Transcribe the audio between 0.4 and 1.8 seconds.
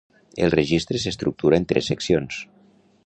El Registre s'estructura en